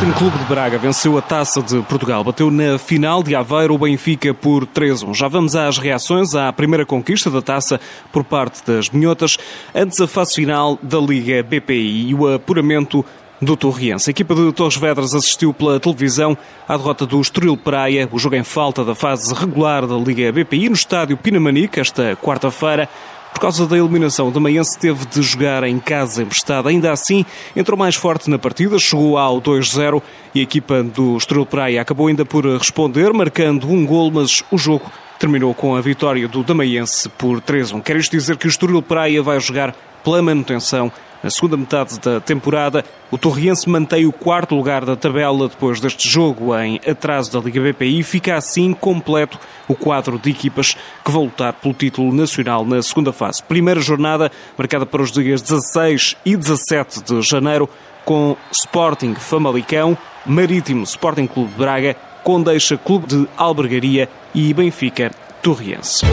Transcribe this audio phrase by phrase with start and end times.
[0.00, 2.24] Sporting Clube de Braga venceu a Taça de Portugal.
[2.24, 5.14] Bateu na final de Aveiro o Benfica por 3-1.
[5.14, 7.78] Já vamos às reações à primeira conquista da Taça
[8.10, 9.36] por parte das Minhotas,
[9.74, 13.04] antes a fase final da Liga BPI e o apuramento
[13.42, 14.08] do Torriense.
[14.08, 16.34] A equipa de Torres Vedras assistiu pela televisão
[16.66, 20.70] à derrota do Estoril Praia, o jogo em falta da fase regular da Liga BPI
[20.70, 22.88] no estádio Pinamanique esta quarta-feira.
[23.32, 26.68] Por causa da eliminação, o Maiense teve de jogar em casa emprestada.
[26.68, 27.24] Ainda assim,
[27.56, 30.02] entrou mais forte na partida, chegou ao 2-0
[30.34, 34.58] e a equipa do Estoril Praia acabou ainda por responder, marcando um gol, mas o
[34.58, 37.82] jogo terminou com a vitória do Damaiense por 3-1.
[37.82, 40.90] Quer isto dizer que o Estoril Praia vai jogar pela manutenção
[41.22, 46.08] na segunda metade da temporada, o Torriense mantém o quarto lugar da tabela depois deste
[46.08, 49.38] jogo em atraso da Liga BPI fica assim completo
[49.68, 53.42] o quadro de equipas que vão lutar pelo título nacional na segunda fase.
[53.42, 57.68] Primeira jornada marcada para os dias 16 e 17 de janeiro
[58.04, 65.10] com Sporting Famalicão, Marítimo Sporting Clube de Braga, Condeixa Clube de Albergaria e Benfica
[65.42, 66.04] Torriense.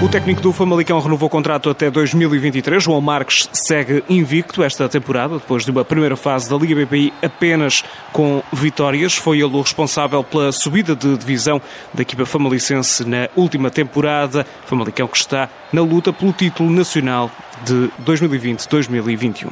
[0.00, 2.80] O técnico do Famalicão renovou o contrato até 2023.
[2.84, 7.82] João Marques segue invicto esta temporada, depois de uma primeira fase da Liga BPI apenas
[8.12, 9.16] com vitórias.
[9.16, 11.60] Foi ele o responsável pela subida de divisão
[11.92, 14.46] da equipa famalicense na última temporada.
[14.66, 17.28] Famalicão que está na luta pelo título nacional
[17.64, 19.48] de 2020-2021.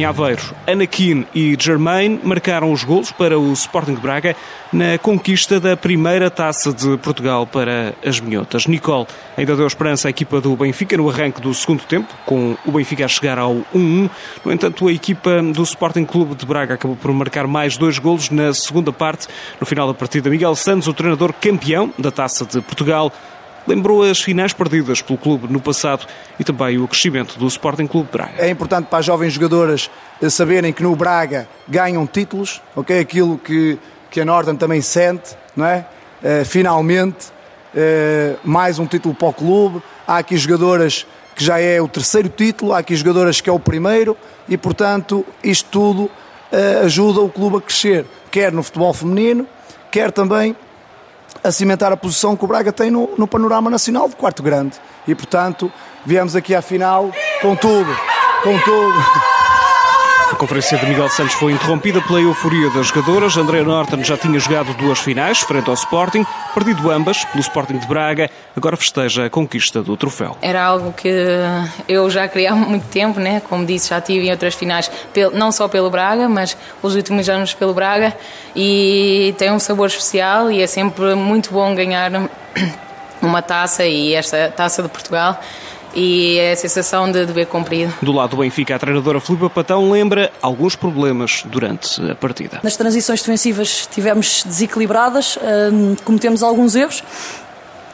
[0.00, 4.34] Em Aveiro, Anakin e Germain marcaram os golos para o Sporting Braga
[4.72, 8.66] na conquista da primeira taça de Portugal para as minhotas.
[8.66, 9.06] Nicole
[9.36, 13.04] ainda deu esperança à equipa do Benfica no arranque do segundo tempo, com o Benfica
[13.04, 14.08] a chegar ao 1-1.
[14.42, 18.30] No entanto, a equipa do Sporting Clube de Braga acabou por marcar mais dois golos
[18.30, 19.28] na segunda parte.
[19.60, 23.12] No final da partida, Miguel Santos, o treinador campeão da taça de Portugal,
[23.66, 26.06] lembrou as finais perdidas pelo clube no passado
[26.38, 28.34] e também o crescimento do Sporting Clube Braga.
[28.38, 29.90] É importante para as jovens jogadoras
[30.20, 32.98] eh, saberem que no Braga ganham títulos, ok?
[32.98, 33.78] Aquilo que,
[34.10, 35.86] que a Norton também sente, não é?
[36.22, 37.28] Uh, finalmente,
[37.74, 39.82] uh, mais um título para o clube.
[40.06, 43.58] Há aqui jogadoras que já é o terceiro título, há aqui jogadoras que é o
[43.58, 49.46] primeiro e, portanto, isto tudo uh, ajuda o clube a crescer, quer no futebol feminino,
[49.90, 50.54] quer também
[51.42, 54.76] a cimentar a posição que o Braga tem no, no panorama nacional de quarto grande.
[55.06, 55.72] E, portanto,
[56.04, 57.96] viemos aqui à final com tudo,
[58.42, 59.39] com tudo.
[60.30, 63.36] A conferência de Miguel Santos foi interrompida pela euforia das jogadoras.
[63.36, 66.24] André Norton já tinha jogado duas finais, frente ao Sporting,
[66.54, 70.36] perdido ambas pelo Sporting de Braga, agora festeja a conquista do troféu.
[70.40, 71.08] Era algo que
[71.88, 73.42] eu já queria há muito tempo, né?
[73.48, 74.88] como disse, já tive em outras finais,
[75.32, 78.16] não só pelo Braga, mas os últimos anos pelo Braga,
[78.54, 82.10] e tem um sabor especial e é sempre muito bom ganhar
[83.20, 85.40] uma taça e esta taça de Portugal
[85.94, 87.92] e é a sensação de dever cumprido.
[88.00, 92.60] Do lado do Benfica, a treinadora Filipe Patão lembra alguns problemas durante a partida.
[92.62, 95.38] Nas transições defensivas tivemos desequilibradas,
[95.72, 97.02] hum, cometemos alguns erros,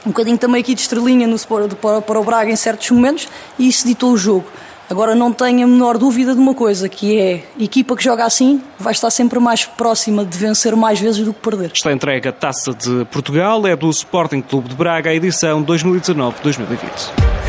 [0.04, 1.36] um bocadinho também aqui de estrelinha no,
[1.80, 4.46] para, para o Braga em certos momentos e isso ditou o jogo.
[4.88, 8.24] Agora não tenho a menor dúvida de uma coisa, que é a equipa que joga
[8.24, 11.72] assim vai estar sempre mais próxima de vencer mais vezes do que perder.
[11.74, 17.45] Está entregue a Taça de Portugal, é do Sporting Clube de Braga, edição 2019-2020.